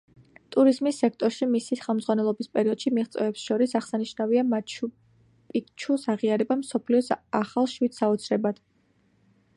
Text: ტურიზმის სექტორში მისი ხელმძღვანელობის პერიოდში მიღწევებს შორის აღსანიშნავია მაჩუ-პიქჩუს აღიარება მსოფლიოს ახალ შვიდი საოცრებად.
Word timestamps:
ტურიზმის 0.53 0.99
სექტორში 1.01 1.47
მისი 1.55 1.77
ხელმძღვანელობის 1.81 2.49
პერიოდში 2.57 2.93
მიღწევებს 2.99 3.45
შორის 3.51 3.77
აღსანიშნავია 3.81 4.45
მაჩუ-პიქჩუს 4.55 6.11
აღიარება 6.15 6.61
მსოფლიოს 6.63 7.15
ახალ 7.45 7.73
შვიდი 7.77 8.03
საოცრებად. 8.03 8.63